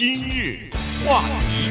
[0.00, 0.70] 今日
[1.04, 1.68] 话题，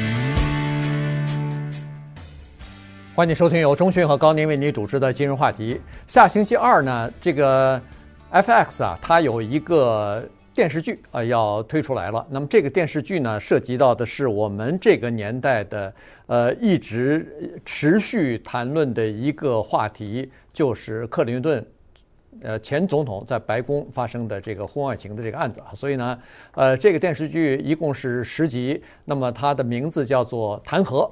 [3.12, 5.80] 欢迎收听由钟讯和高宁为您主持的今日话题。
[6.06, 7.82] 下星期二呢，这个
[8.30, 10.24] FX 啊，它有一个
[10.54, 12.24] 电视剧啊要推出来了。
[12.30, 15.92] 那么这个电视剧呢，涉及到的是我们这个年代的
[16.26, 21.66] 呃一直持续谈论的一个话题，就是克林顿。
[22.42, 26.18] 呃，前总统在白宫发生的这个婚外情的这个案子啊，所以呢，
[26.54, 31.06] 呃，这个电视剧一共是十集，那么它的名字叫做《弹劾》。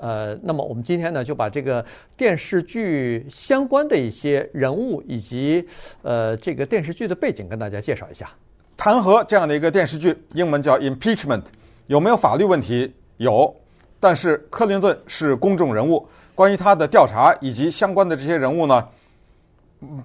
[0.00, 1.82] 呃，那么我们今天呢，就把这个
[2.16, 5.66] 电视剧相关的一些人物以及
[6.02, 8.26] 呃这个电视剧的背景跟大家介绍一下。
[8.76, 11.44] 《弹劾》这样的一个电视剧，英文叫 Impeachment，
[11.86, 12.92] 有没有法律问题？
[13.18, 13.54] 有，
[14.00, 18.86] 但是克林顿是公众人物，关于他的调查以及相关的这些人物呢？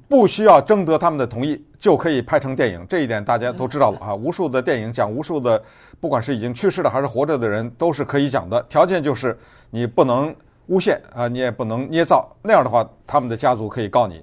[0.07, 4.13] 不需要征得他们的同意就可以拍成电影，这一点大家都知道了啊。
[4.13, 5.61] 无数的电影讲无数的，
[6.01, 8.61] 不管是已经去世的还是活着的人，都是可以讲的。
[8.63, 9.37] 条件就是
[9.69, 10.35] 你不能
[10.67, 14.21] 诬陷啊，你也不能捏造，那样的话，他们的家族可以告你。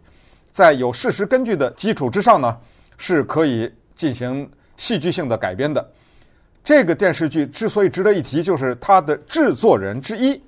[0.53, 2.55] 在有事实根据的基础之上呢，
[2.99, 5.91] 是可以进行戏剧性的改编的。
[6.63, 10.39] 这个电视剧之所以值得一提，就是它的制作人之一，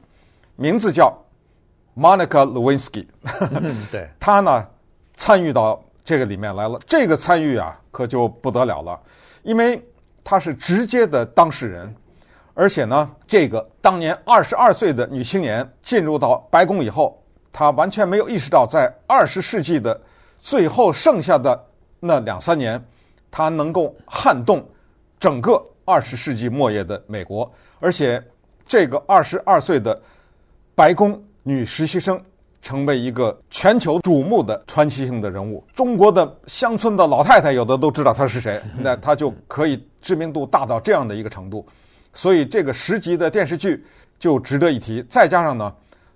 [0.57, 1.17] 名字叫
[1.97, 3.07] Monica Lewinsky。
[3.91, 4.67] 对，他呢。
[5.19, 8.99] 参与到这个里面来了，这个参与啊，可就不得了了，
[9.43, 9.85] 因为
[10.23, 11.93] 他是直接的当事人，
[12.55, 17.21] 而且呢，这个当年二十二岁的女青年进入到白宫以后，
[17.53, 20.01] 她完全没有意识到，在二十世纪的
[20.39, 21.67] 最后剩下的
[21.99, 22.83] 那两三年，
[23.29, 24.65] 她能够撼动
[25.19, 28.23] 整个二十世纪末叶的美国，而且
[28.69, 30.01] 这个二十二岁的
[30.77, 32.23] 白宫女实习生。
[32.61, 41.65] 成为一个全球瞩目的传奇性的人物，中国的乡村的老太太有的都知道她是谁， 那她就可以知名度大到这样的一个程度，
[42.13, 43.85] 所以这个十集的电视剧
[44.19, 45.03] 就值得一提。
[45.09, 45.73] 再加上呢，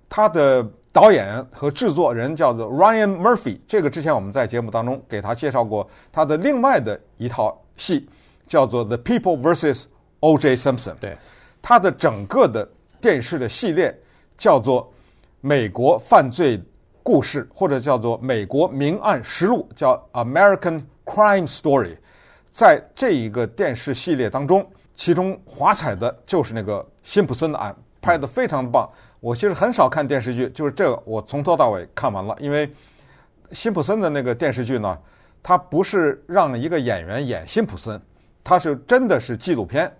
[0.09, 8.07] 他的导演和制作人叫做 Ryan Murphy，这个之前我们在节目当中给他介绍过他的另外的一套戏，
[8.45, 9.85] 叫做 The People vs.
[10.19, 10.55] O.J.
[10.57, 10.95] Simpson。
[10.99, 11.17] 对，
[11.61, 12.69] 他的整个的
[13.01, 13.97] 电视的系列
[14.37, 14.92] 叫做。
[15.45, 16.57] 美国犯罪
[17.03, 21.97] 故事，或者叫做美国明案实录，叫 American Crime Story，
[22.49, 24.65] 在这一个电视系列当中，
[24.95, 28.89] 其中华彩的就是那个辛普森的案，拍得非常棒。
[29.19, 32.73] 我其实很少看电视剧，就是这个我从头到尾看完了，因为
[33.51, 34.97] 辛普森的那个电视剧呢，
[35.43, 38.01] 它不是让一个演员演辛普森，
[38.45, 39.93] 它是真的是纪录片。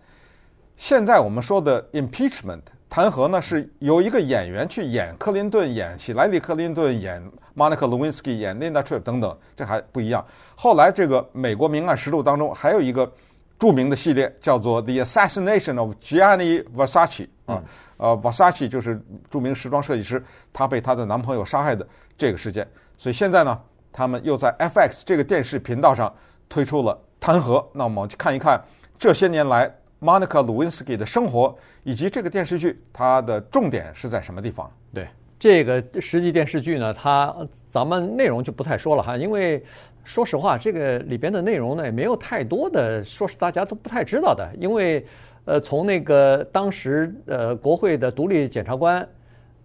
[0.78, 2.62] 现在我们说的 Impeachment。
[2.96, 7.20] 弹劾呢，是由一个演员去演克林顿，演希莱里克林顿，演
[7.56, 10.24] Monica Lewinsky，演 Linda Tripp 等等，这还不一样。
[10.56, 13.12] 后来这个《美国明暗实录》当中还有一个
[13.58, 17.64] 著名的系列，叫做《The Assassination of Gianni Versace》啊，
[17.98, 20.24] 呃，Versace 就是著名时装设计师，
[20.54, 21.84] 他被他的男朋友杀害的
[22.16, 22.68] 这个事件。
[23.00, 23.60] 所以现在呢，
[23.92, 26.14] 他们又在 FX 这个电视频道上
[26.48, 27.66] 推出了弹劾。
[27.74, 28.64] 那我们去看一看
[29.00, 29.74] 这些年来。
[30.04, 34.70] Monica Lewinsky 的生活以及这个电视剧，它的重点是在什么地方？
[34.94, 35.08] 对
[35.40, 37.34] 这个实际电视剧呢，它
[37.72, 39.64] 咱们内容就不太说了哈，因为
[40.04, 44.46] 说实话，这个里边的内容呢也没有太多的，说是大家都不太知道的。
[44.60, 45.06] 因为
[45.46, 49.08] 呃，从那个当时呃国会的独立检察官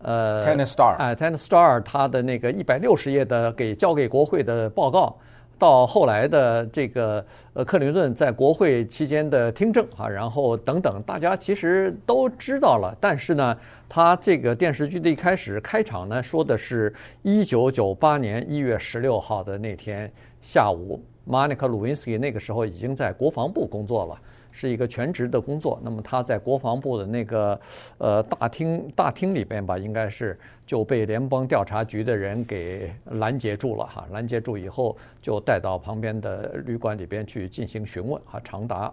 [0.03, 5.19] 呃 Kenneth Starr 哎 Kenneth Starr 他的那个一百六十页的给交给国会的报告。
[5.59, 12.97] 到后来的这个呃，克林顿在国会期间的听证啊，然后等等，大家其实都知道了。
[13.01, 13.57] 但是呢，
[13.89, 20.11] 他这个电视剧的一开始开场呢，说的是一九九八年一月十六号的那天
[20.41, 24.19] 下午，Monica Lewinsky 那个时候已经在国防部工作了。
[24.61, 27.61] 是一个全职的工作，那么他在国防部的那个
[27.99, 30.37] 呃大厅大厅里边吧，应该是
[30.67, 38.93] 就被联邦调查局的人给拦截住了哈，拦截住以后就带到旁边的旅馆里边去进行询问哈，长达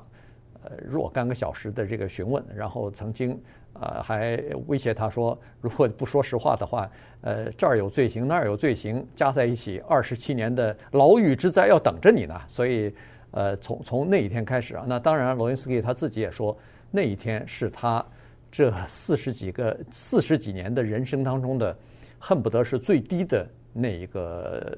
[0.64, 3.36] 呃若干个小时的这个询问，然后曾经
[3.74, 6.88] 呃还威胁他说， 如果不说实话的话，
[7.22, 12.94] 呃这儿有罪行那儿有罪行，加在一起二十七年的牢狱之灾要等着你呢，所以。
[13.36, 16.58] 呃，从从那一天开始啊，那当然，罗恩斯基他自己也说，
[16.90, 18.04] 那一天是他
[18.50, 21.78] 这四十几个四十几年的人生当中的，
[22.18, 24.78] 恨不得是最低的那一个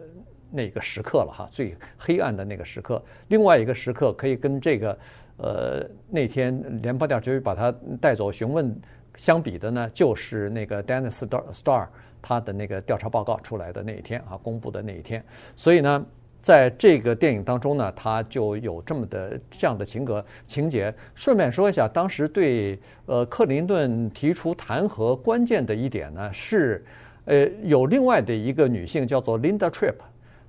[0.49, 2.99] 那一个时刻了哈，最黑暗的那个时刻。
[3.27, 4.97] 另外一个时刻可以跟这个
[5.37, 7.71] 呃那天联邦调查局把他
[8.01, 8.75] 带走询问
[9.17, 11.19] 相比的呢，就是那个 Dennis
[11.53, 11.87] Starr
[12.23, 15.23] 他的那个调查报告出来的那一天啊，公布的那一天。
[15.55, 16.03] 所以呢。
[16.41, 20.93] 在这个电影当中呢，他就有这么的这样的情格情节。
[21.13, 26.85] 顺便说一下，当时对呃克林顿提出弹劾关键的一点呢是，
[27.25, 29.95] 呃有另外的一个女性叫做 Linda Tripp，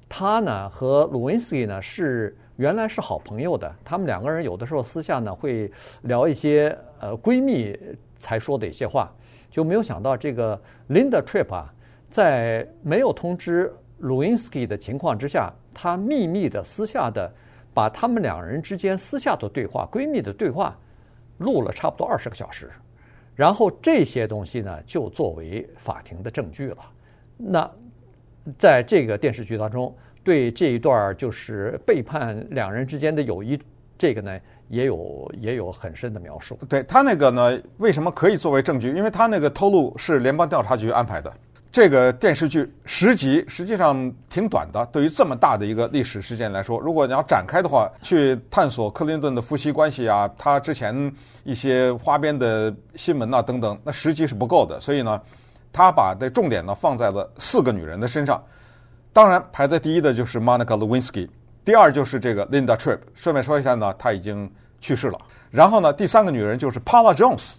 [0.09, 5.69] 她呢和鲁温斯基呢是原来是好朋友的，他们两个人有的时候私下呢会
[6.03, 7.77] 聊一些呃闺蜜
[8.21, 9.13] 才说的一些话，
[9.51, 11.75] 就没有想到这个 Linda Tripp 啊，
[12.09, 15.53] 在没有通知鲁温斯基的情况之下。
[15.81, 17.33] 她秘密的、私下的，
[17.73, 20.77] 把他们两人之间私下的对话、闺蜜的对话，
[21.39, 22.69] 录了差不多二十个小时，
[23.37, 26.79] 然后这些东西呢，就作为法庭的证据了。
[27.37, 27.71] 那
[28.59, 29.95] 在这个电视剧当中，
[30.25, 33.57] 对这一段就是背叛两人之间的友谊，
[33.97, 34.37] 这个呢，
[34.67, 36.59] 也有也有很深的描述。
[36.69, 38.89] 对，他那个呢，为什么可以作为证据？
[38.89, 41.33] 因为他那个透露是联邦调查局安排的。
[41.79, 51.15] 这个电视剧十集实际上挺短的，对于这么大的一个历史事件来说，如果你要展开的话，去探索克林顿的夫妻关系啊，他之前
[51.45, 54.81] 一些花边的新闻啊等等，那十集是不够的。
[54.81, 55.23] 所以呢，
[55.73, 58.43] 他把这重点呢放在了四个女人的身上。
[59.13, 61.29] 当然，排在第一的就是 Monica Lewinsky，
[61.65, 62.99] 第二就是这个 Linda Tripp。
[63.15, 65.21] 顺便说一下呢，她已经去世了。
[65.49, 67.55] 然后呢，第三个女人就是 Paula Jones。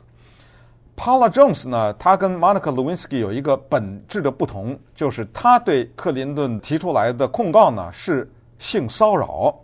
[0.99, 9.57] Paula Jones 呢，她跟 Monica Lewinsky 有一个本质的不同，就是她对克林顿提出来的控告呢是性骚扰，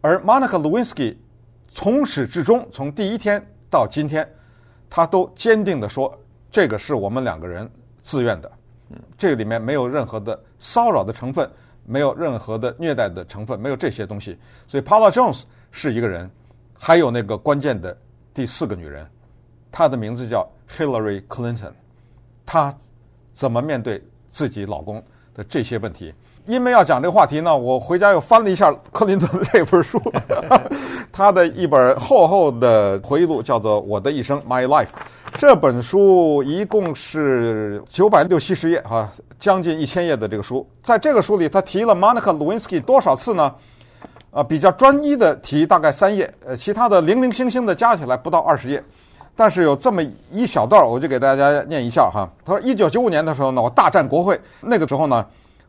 [0.00, 1.16] 而 Monica Lewinsky
[1.70, 3.40] 从始至终，从第一天
[3.70, 4.28] 到今天，
[4.90, 6.12] 她都坚定地说，
[6.50, 7.70] 这个是我们两个人
[8.02, 8.50] 自愿的，
[9.16, 11.48] 这个里面没有任何的骚扰的成分，
[11.86, 14.36] 没有任何的虐待的成分，没有这些东西，
[14.66, 16.28] 所以 Paula Jones 是一个人，
[16.76, 17.96] 还有那个关键的
[18.34, 19.06] 第四个女人，
[19.70, 20.44] 她的名字叫。
[20.76, 21.72] Hillary Clinton，
[22.46, 22.74] 她
[23.34, 25.02] 怎么面对自己老公
[25.34, 26.12] 的这些问题？
[26.44, 30.02] 因为要讲这个话题呢，我回家又翻了一下克林顿的这本书，
[31.12, 34.88] 他的一本厚厚的回忆录，叫做《我的一生》（My Life）。
[35.34, 39.08] 这本书一共是九百六七十页，哈，
[39.38, 40.68] 将近一千页的这个书。
[40.82, 43.54] 在这个书里，他提了 Monica Lewinsky 多少次呢？
[44.32, 48.82] 啊，比较专一的提大概三页，呃，其他的零零星星的加起来不到二十页。
[49.34, 52.28] 但是有这么一小段，我就给大家念一下哈。
[52.44, 54.38] 他说，一九九五年的时候呢，我大战国会。
[54.60, 55.26] 那个时候呢，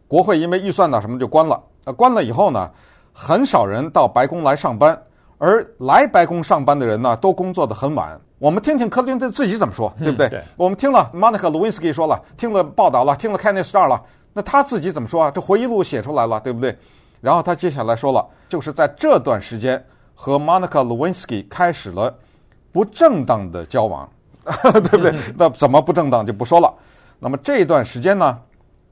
[0.07, 1.61] 国会因为预算呢什么就关了。
[1.85, 2.69] 呃，关了以后呢，
[3.13, 5.01] 很少人到白宫来上班，
[5.37, 8.19] 而来白宫上班的人呢，都工作得很晚。
[8.37, 10.27] 我们听听克林顿自己怎么说，对不对？
[10.27, 14.01] 嗯、对，我们听了 Monica Lewinsky 说了，听了报道了，听了 Kenny Starr 了，
[14.33, 15.31] 那他自己怎么说啊？
[15.31, 16.77] 这回忆录写出来了，对不对？
[17.21, 19.81] 然后他接下来说了，就是在这段时间
[20.13, 22.13] 和 Monica Lewinsky 开始了。
[22.73, 24.09] 不正当的交往，
[24.73, 25.13] 对不对？
[25.37, 26.73] 那怎么不正当就不说了。
[27.19, 28.41] 那么这段时间呢，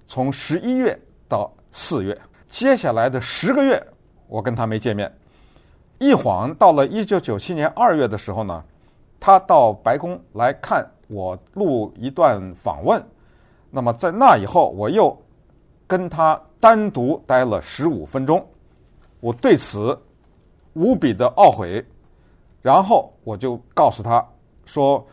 [0.07, 0.97] 从十一月
[1.27, 2.17] 到四月，
[2.49, 3.81] 接下来的十个月，
[4.27, 5.11] 我跟他没见面。
[5.97, 8.63] 一晃到了一九九七年二月的时候呢，
[9.19, 13.03] 他到白宫来看我录一段访问。
[13.69, 15.19] 那么在那以后，我又
[15.87, 18.45] 跟他单独待了十五分钟。
[19.19, 19.97] 我对此
[20.73, 21.83] 无比的懊悔。
[22.61, 24.23] 然后我就告诉他
[24.65, 25.03] 说：“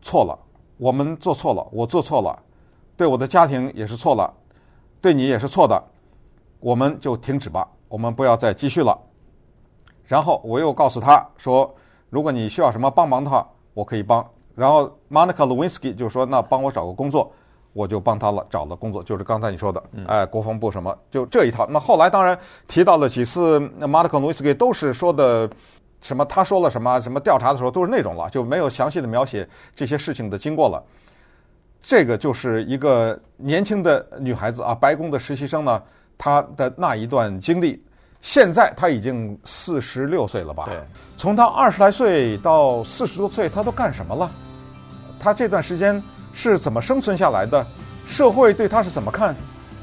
[0.00, 0.38] 错了，
[0.76, 2.38] 我们做错了，我做错了，
[2.96, 4.32] 对我的家庭也是错了，
[5.00, 5.82] 对你也是错的，
[6.60, 8.96] 我们就停止吧，我们不要再继续了。”
[10.06, 11.74] 然后我又告诉他说
[12.10, 14.24] ：“如果你需要什么帮忙的话，我可以帮。”
[14.54, 17.32] 然后 Monica Lewinsky 就说：“那帮我找个工作。”
[17.74, 21.66] 我就帮他了，找了工作，就是刚才你说的，哎，国防部什么，就这一套。
[21.70, 25.50] 那后来当然提到了几次，Monica Lewinsky 都是说的。
[26.02, 26.24] 什么？
[26.26, 27.00] 他说了什么？
[27.00, 30.82] 什么调查的时候都是那种了，就没有详细的描写这些事情的经过了。
[31.80, 35.82] 这个就是一个年轻的女孩子啊，白宫的实习生呢，
[36.18, 37.82] 她的那一段经历。
[38.20, 40.66] 现在她已经四十六岁了吧？
[40.66, 40.78] 对。
[41.16, 44.30] 从她二十来岁到四十多岁，她都干什么了？
[45.18, 46.00] 她这段时间
[46.32, 47.66] 是怎么生存下来的？
[48.06, 49.34] 社会对她是怎么看？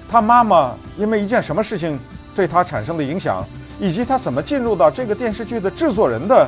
[0.09, 1.99] 她妈妈因为一件什么事情
[2.33, 3.45] 对她产生的影响？
[3.81, 6.45] 以及他怎么进入到这个电视剧的制作人的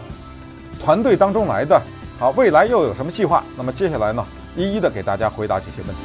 [0.81, 1.81] 团队当中来的？
[2.19, 3.41] 好，未来又有什么计划？
[3.55, 6.01] 那么接下来呢，一一的给大家回答这些问题。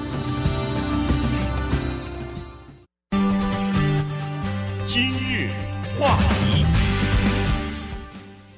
[4.87, 5.50] 今日
[5.99, 6.64] 话题，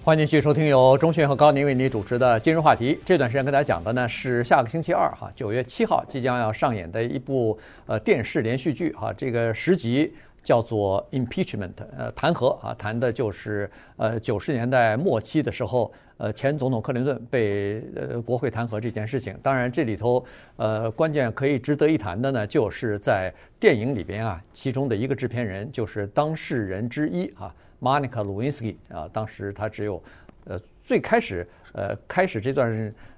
[0.04, 2.92] 欢迎继续收听由钟迅和高宁为你主持的《今日话题》。
[3.06, 10.12] 这段时间跟大家讲的呢是下个星期二哈，九月七号即将要上演的一部呃电视连续剧哈，这个十集。
[10.48, 19.38] 叫做 impeachment，呃，弹劾啊，谈的就是呃九十年代末期的时候，呃，前总统克林顿被呃国会弹劾这件事情。
[19.42, 20.24] 当然，这里头
[20.56, 30.02] 呃关键可以值得一谈的呢，就是在电影里边啊，其中的一个制片人就是当事人之一啊，Monica Lewinsky 啊，当时他只有
[30.46, 32.72] 呃最开始呃开始这段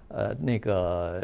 [0.08, 1.22] 呃那个。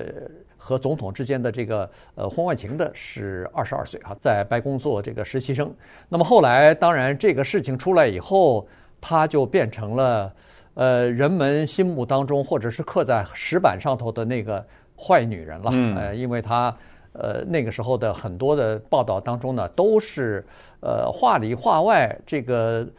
[0.66, 5.72] 和总统之间的这个呃婚外情的是二十二岁啊，在白宫做这个实习生。
[6.08, 8.66] 那么后来，当然这个事情出来以后，
[9.00, 10.34] 他就变成了
[10.74, 15.70] 呃人们心目当中或者是刻在石板上头的那个坏女人了。
[15.72, 15.94] 嗯。
[15.94, 16.76] 呃，因为她
[17.12, 20.44] 呃那个时候的很多的报道当中呢，都是
[20.80, 22.90] 呃话里话外这个呃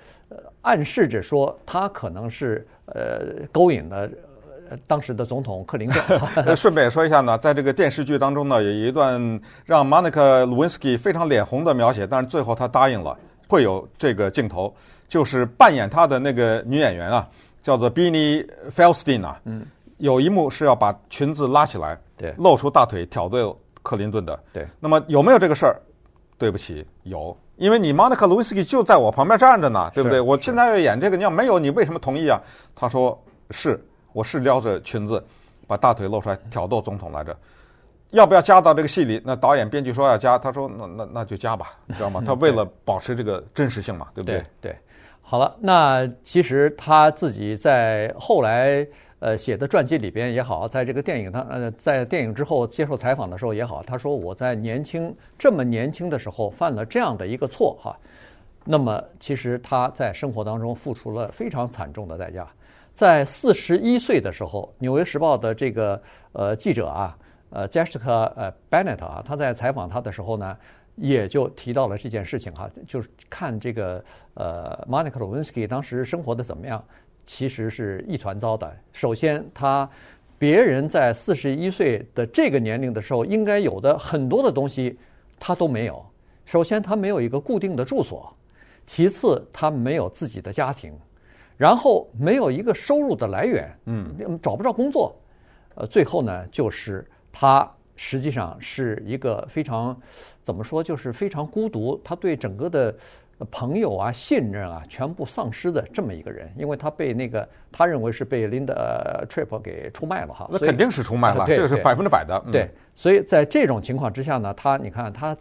[0.62, 4.10] 暗示着说他可能是呃勾引了。
[4.86, 6.02] 当时的总统克林顿。
[6.54, 9.18] 顺便说一下呢，在这个电视剧当中呢，有一段
[9.64, 13.18] 让 Monica Lewinsky 非常脸红的描写，但是最后她答应了
[13.48, 14.76] 会有这个镜头，
[15.08, 17.26] 就是扮演她的那个女演员啊，
[17.64, 19.66] 叫做 Beanie Feldstein 啊，嗯，
[20.00, 24.68] 有一幕是要把裙子拉起来，对，露出大腿挑逗克林顿的，对。
[24.82, 25.80] 那么有没有这个事儿？
[26.38, 30.22] 对不起，有，因为你 Monica Lewinsky 就在我旁边站着呢，对不对？
[30.22, 32.42] 我现在要演这个，你要没有，你为什么同意啊？
[32.76, 33.22] 他说
[33.52, 33.80] 是。
[34.14, 35.24] 我是撩着裙子，
[35.68, 37.38] 把大腿露出来挑逗总统来着，
[38.10, 39.22] 要不要加到这个戏里？
[39.24, 42.20] 那导演编剧说要加，他说那那那就加吧，你知道吗？
[42.26, 44.40] 他为了保持这个真实性嘛，对不对？
[44.60, 44.78] 对，对，
[45.22, 48.88] 好了，那其实他自己在后来
[49.20, 57.98] 呃写的传记里边也好，在这个电影他呃在电影之后接受采访的时候也好，他说我在年轻这么年轻的时候犯了这样的一个错哈，
[58.64, 62.48] 那么其实他在生活当中付出了非常惨重的代价。
[62.94, 67.16] 在四十一岁的时候，《纽约时报》的这个呃记者啊，
[67.52, 70.58] 呃 Jessica 呃 Bennett 啊，他在采访他的时候呢，
[70.96, 76.84] 也就提到了这件事情哈，就是看这个呃 Monica Lewinsky 当时生活的怎么样，
[77.28, 78.76] 其实是一团糟的。
[78.92, 79.88] 首先，他
[80.40, 84.98] 别人在四十一岁的这个年龄的时候应该有的很多的东西，
[85.40, 86.04] 他都没有。
[86.46, 88.34] 首先，他没有一个固定的住所；
[88.88, 90.92] 其次，他没有自己的家庭。
[91.58, 95.16] 然后没有一个收入的来源，嗯，找不着工作，
[95.74, 100.00] 呃，最后呢，就是他实际上是一个非常
[100.44, 102.96] 怎么说，就是非常孤独，他对整个的
[103.46, 115.38] 朋友啊、信任啊，全部丧失的这么一个人，因为他被那个他认为是被 Linda Tripp 给出卖了哈，那肯定是出卖了，这个是百分之百的，对，所以在这种情况之下呢，他你看他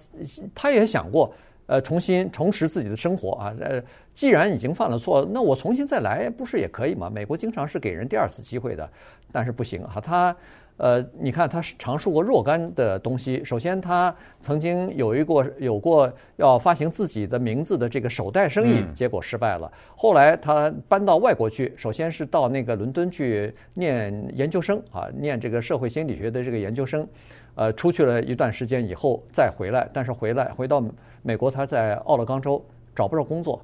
[0.55, 1.33] 他也想过。
[1.69, 3.53] 呃，重新重拾自己的生活啊！
[3.61, 3.83] 呃，
[4.15, 7.11] 既然已经犯了错，那我重新再来不是也可以吗？
[7.11, 8.89] 美国经常是给人第二次机会的，
[9.33, 10.01] 但是不行啊！
[10.01, 10.37] 他，
[10.77, 13.43] 呃，你看他尝试过若干的东西。
[13.45, 19.71] 首先，他曾经有一过有过要发行自己的名字的这个手袋生意，结果失败了。
[19.97, 27.07] 后来他搬到外国去，首先是到那个伦敦去念研究生啊，念这个社会心理学的这个研究生。
[27.55, 30.85] 呃，出去了一段时间以后再回来，但是回来回到
[31.23, 32.63] 美国，他在奥勒冈州
[32.95, 33.59] 找不着工作，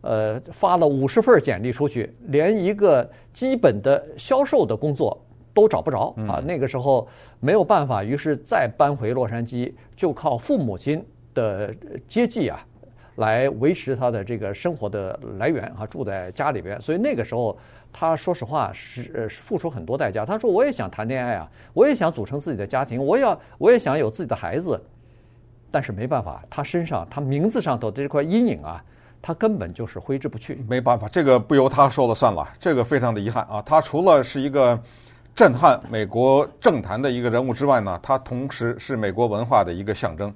[0.00, 5.22] 呃，发了五十份简历出去，连一个基本的销售的工作
[5.54, 6.42] 都找不着啊。
[6.44, 7.08] 那个时候
[7.40, 11.74] 没有办法，于是再搬回洛杉矶，就靠父母亲的
[12.06, 12.60] 接济啊，
[13.16, 16.78] 来维持他的这个生活的来源啊，住在家里边。
[16.82, 17.56] 所以那个时候。
[17.96, 20.26] 他说实话是呃付出很多代价。
[20.26, 24.82] 他说我也想谈恋爱啊，我也想组成自己的家庭，我要我也想有自己的孩子，
[25.70, 28.82] 但是没办法，他身上他名字上头的这块阴影啊，
[29.22, 30.64] 他根本就是挥之不去。
[30.68, 33.62] 没办法，这个不由他说了算了，这个非常的遗憾啊。
[33.62, 34.76] 他除了是一个
[35.34, 40.32] 震撼美国政坛的一个人物之外呢，他同时是美国文化的一个象征。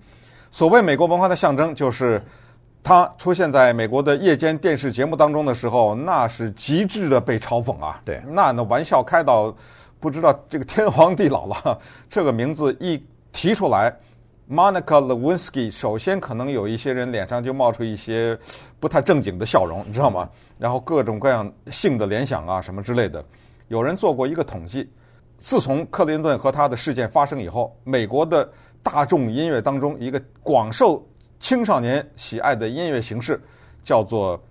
[0.50, 2.22] 所谓美国文化的象征，就是。
[2.80, 8.00] 他出现在美国的夜间电视节目当中的时候，那是极致的被嘲讽啊！
[8.02, 9.54] 对，那那玩笑开到
[10.00, 11.78] 不知道这个天荒地老了。
[12.08, 13.94] 这个名字一提出来
[14.48, 18.38] ，Monica Lewinsky，首先可能有一些人脸上就冒出一些
[18.80, 20.26] 不太正经的笑容，你知道吗？
[20.56, 23.22] 然后各种各样性的联想啊，什么之类的。
[23.68, 24.90] 有人做过一个统计，
[25.38, 28.50] 自从克林顿和他的事件发生以后，美国的
[28.82, 31.06] 大众音乐当中一个广受
[31.38, 33.40] 青少年喜爱的音乐形式
[33.84, 34.42] 叫做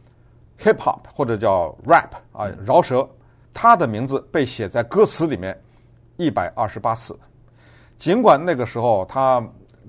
[0.59, 3.07] hip hop 或者叫 rap 啊，饶舌。
[3.53, 5.59] 他的名字被写在歌词里面
[6.17, 7.17] 一百二十八次。
[7.97, 9.43] 尽管那个时候他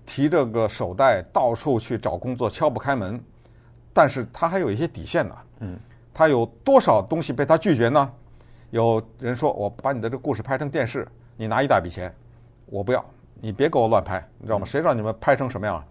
[0.07, 3.23] 提着个手袋到处去找工作，敲不开门，
[3.93, 5.37] 但是他还有一些底线呢。
[5.61, 5.79] 嗯，
[6.15, 8.11] 他有多少东西被他拒绝呢？
[8.71, 11.07] 有人说：“我把你的这个故事拍成电视，
[11.37, 12.15] 你拿一大笔钱。”
[12.67, 13.03] 我不要，
[13.41, 14.67] 你别给我乱拍，你知道吗？
[14.67, 15.83] 谁让你们拍成什么样？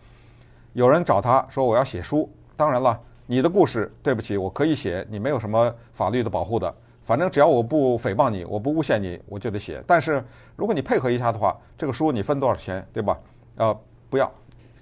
[0.74, 6.72] 有人找他说，我要写书，当然了，你的故事，对不起，我可以写，你没有什么法律的保护的。
[7.04, 9.82] 反正只要我不诽谤你，我不诬陷你，我就得写。
[9.88, 10.24] 但是
[10.56, 13.18] 如果你配合一下的话，这个书你分多少钱，对吧？
[13.56, 13.80] 呃，
[14.10, 14.32] 不要，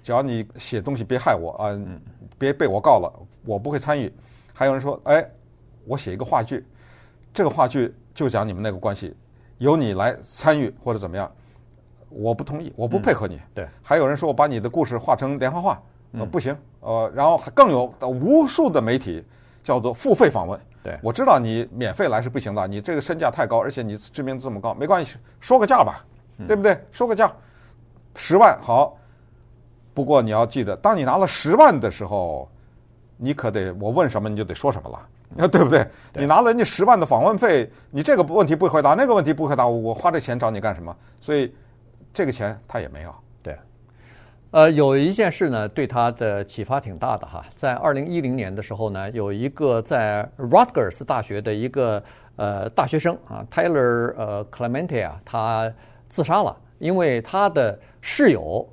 [0.02, 1.78] 只要你写东西别害我啊，
[2.36, 3.10] 别被我告了，
[3.46, 4.12] 我不会参与。
[4.52, 5.26] 还有人说，哎，
[5.86, 6.66] 我写一个话剧，
[7.36, 9.14] 这个话剧就讲你们那个关系，
[9.58, 11.30] 由你来参与或者怎么样，
[12.08, 13.38] 我不同意，我不配合你。
[13.54, 13.68] 对。
[13.82, 16.56] 还有人说我把你的故事画成连环画，呃，不行。
[16.80, 19.22] 呃，然后更有无数的媒体
[19.62, 20.58] 叫做付费访问。
[20.82, 26.02] 对，我知道你免费来是不行的，你这个身价太高，而且你知名度这么高，没关系，说个价吧，
[26.46, 26.82] 对不对？
[26.90, 27.30] 说个价，
[28.14, 28.96] 十万好。
[29.92, 32.48] 不过你要记得，当你拿了十万的时候，
[33.18, 35.08] 你可得我问什么你就得说什么了，
[35.50, 35.86] 对不对？
[36.14, 40.96] 你拿了人家十万的访问费，你这个问题不回答，那个问题不回答，我花这钱找你干什么？
[41.20, 41.52] 所以
[42.14, 43.14] 这个钱他也没有。
[43.42, 43.54] 对
[44.52, 47.44] 呃，有一件事呢，对他的启发挺大的哈。
[47.56, 52.02] 在二零一零年的时候呢，有一个在 Rutgers 大学的一个
[52.36, 55.70] 呃大学生啊，Tyler 呃 Clemente 啊，他
[56.08, 58.66] 自杀了，因为他的室友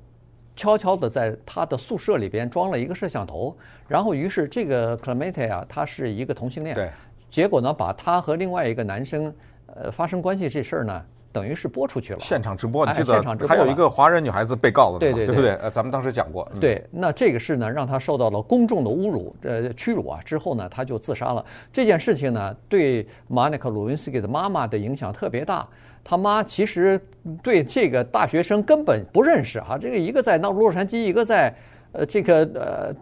[0.55, 3.55] 悄悄的在他的宿舍里边装了一个摄像头，
[3.87, 6.89] 然后于是这个 Clemente 啊，他是一个同性恋，对，
[7.29, 9.33] 结果呢，把他和另外一个男生
[9.67, 11.01] 呃发生关系这事儿呢。
[11.33, 15.55] 等于是播出去了，现场直播，你记得还有一个华人女孩子被告了，对对对不对？
[15.55, 16.47] 呃，咱们当时讲过。
[16.61, 20.19] 对，那这个事呢，让他受到了公众的侮辱，呃，屈辱啊。
[20.23, 21.43] 之后呢，他就自杀了。
[21.71, 25.67] 这件事情呢，对 Monica Lewinsky 的妈妈的影响特别大。
[26.03, 26.99] 他妈其实
[27.41, 31.53] 对这个大学生根本不认识哈，这个一个在那洛杉矶，一个在
[31.91, 32.93] 呃这个呃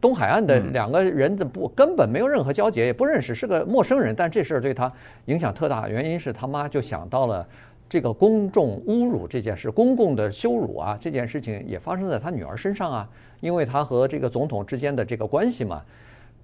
[0.00, 4.14] 东海岸的两个人的不根本没有任何交集，也不认识，是个陌生人。
[4.16, 4.92] 但这事儿对他
[5.26, 7.46] 影响特大，原因是他妈就想到了。
[7.86, 13.08] 这个公众侮辱这件事，公共的羞辱啊，这件事情也发生在他女儿身上啊，
[13.40, 15.80] 因为他和这个总统之间的这个关系嘛。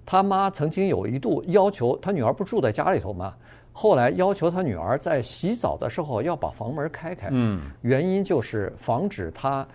[0.05, 3.33] 他妈曾经有一度要求他女儿不住在家里头嘛，
[3.73, 9.65] 后来要求他女儿在洗澡的时候要把房门开开，嗯，原因就是防止他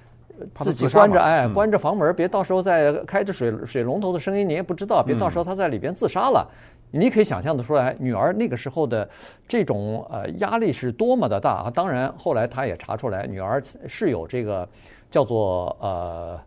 [0.61, 6.47] 自己关着，哎，关着房门，别到时候再开着水水龙头的声音你也不知道，别到时候他在里边自杀了。
[6.93, 9.07] 你可以想象得出来，女儿那个时候的
[9.47, 11.71] 这种呃压力是多么的大啊！
[11.75, 14.67] 当然，后来他也查出来，女儿是有这个
[15.11, 16.41] 叫做呃，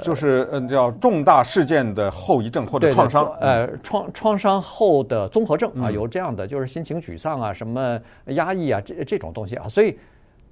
[0.00, 9.98] 就是嗯叫重大事件的后遗症或者创伤，呃创创伤后的综合症啊，有这样的，就是心情沮丧啊，什么压抑啊，这这种东西啊，所以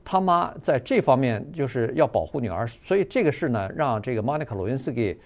[0.04, 5.16] 他妈在这方面就是要保护女儿，所以这个事呢，让这个 Monica Lewinsky。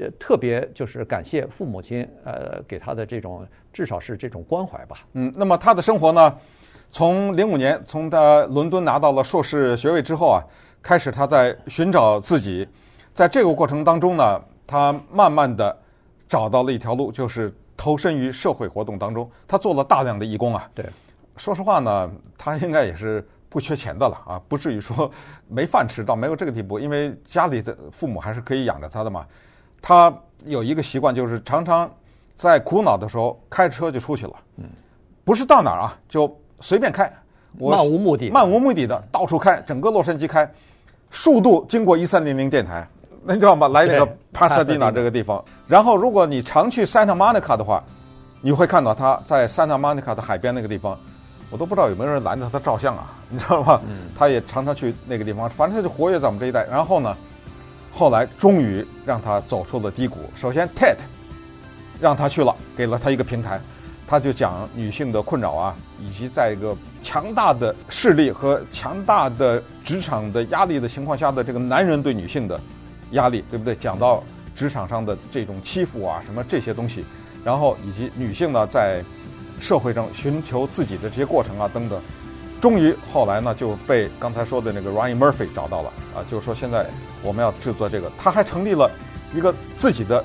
[0.00, 4.98] 呃，特别就是感谢父母亲，呃，给他的这种至少是这种关怀吧。
[5.14, 6.32] 嗯，那么他的生活呢，
[6.92, 10.38] 从零五年从他伦敦拿到了硕士学位之后啊，
[10.80, 12.64] 开始他在寻找自己，
[13.14, 15.76] 在这个过程当中呢，他慢慢的
[16.28, 19.28] 找到了一条路，就是投身于社会活动当中。
[19.46, 20.68] 他做了大量的义工啊。
[20.74, 20.86] 对，
[21.36, 25.10] 说实话呢，他应该也是不缺钱的了啊，不至于说
[25.48, 29.26] 没饭吃到没有这个地步，因为家里的父母还是可以养着他的嘛。
[29.82, 31.90] 他有一个习惯，就是常常
[32.36, 34.32] 在苦恼的时候开车就出去了。
[34.56, 34.64] 嗯，
[35.24, 37.10] 不是到哪儿啊，就随便开，
[37.58, 40.50] 我漫无目的，漫无目的的到处开，整个洛杉矶开，
[41.10, 42.86] 数度经过一三零零电台，
[43.22, 43.68] 那你知道吗？
[43.68, 45.42] 来这个帕萨蒂纳这个地方。
[45.66, 47.82] 然后，如果你常去 Santa Monica 的话，
[48.40, 50.98] 你会看到他在 Santa Monica 的海边那个地方，
[51.50, 53.80] 我都不知道有没有人拦着他照相啊，你知道吗？
[53.88, 56.64] 嗯，他也常常去那个地方，反正他就活跃在我们这一带。
[56.66, 57.16] 然后呢？
[57.92, 60.18] 后来终于让他走出了低谷。
[60.36, 60.94] 首先，TED
[62.00, 63.60] 让他去了，给了他一个平台，
[64.06, 72.60] 他就讲女性的困扰啊，以及在一个强大的势力和强大的职场的压力的情况下的这个男人对女性的
[73.12, 73.74] 压力，对不对？
[73.74, 74.22] 讲到
[74.54, 77.04] 职场上的这种欺负啊，什么这些东西，
[77.44, 79.02] 然后以及女性呢在
[79.60, 82.00] 社会上寻求自己的这些过程啊等等。
[82.60, 86.86] 终于后来呢就被刚才说的那个 Ryan Murphy 找到了啊，就是说现在
[87.22, 88.90] 我们要制作这个，他还成立了
[89.34, 90.22] 一个自己的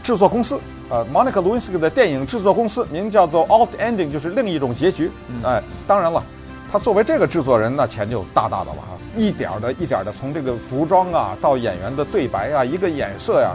[0.00, 5.10] 制作公司啊，Monica Lewinsky 的电影制作公司，名叫做 Alt Ending，就是另一种结局。
[5.42, 6.22] 哎，当然了，
[6.70, 13.50] 他作为这个制作人，那钱就大大的了哈，一点的一点的从这个服装啊到演员的对白啊，一个眼色呀，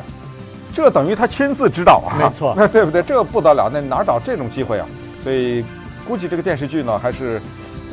[0.73, 3.01] 这等于他亲自指导啊，没错，那 对不对？
[3.01, 4.87] 这不得了，那哪找这种机会啊？
[5.23, 5.63] 所以
[6.07, 7.41] 估计这个电视剧呢还是。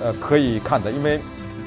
[0.02, 1.20] 呃，可以看的，因为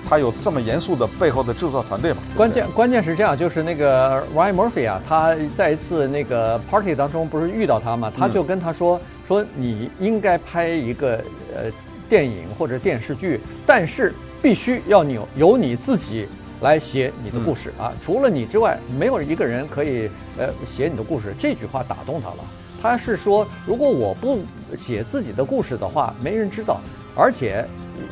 [0.08, 2.18] 他有这么严肃的背后的制作团队嘛。
[2.36, 11.24] 关键关键是这样，就是那个 Ryan Murphy 啊，他在一次那个 party 当中不是遇到他嘛，他就跟他说、嗯、说你应该拍一个
[11.56, 11.72] 呃
[12.10, 16.28] 电影或者电视剧，但是必须要你由你自己
[16.62, 21.34] 来写你的故事啊，除了你之外，没有一个人可以呃写你的故事。
[21.38, 22.38] 这句话打动他了。
[22.82, 24.40] 他是说，如果我不
[24.78, 26.80] 写自己的故事的话，没人知道，
[27.16, 27.66] 而且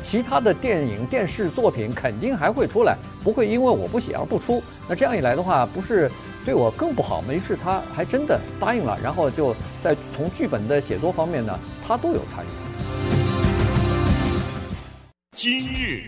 [0.04, 4.62] 其他的电影、电视作品肯定还会出来，不会因为我不写而不出。
[4.90, 6.10] 那这样一来的话，不是
[6.44, 7.32] 对我更不好吗？
[7.32, 12.48] 于是他还真的答应了，然后就在从剧本的写作方面呢，他都有参与。
[15.36, 16.02] 今日